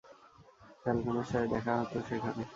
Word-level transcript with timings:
ফ্যালকোনের 0.81 1.27
সাথে 1.29 1.47
দেখা 1.53 1.73
হত 1.79 1.93
সেখানে। 2.09 2.43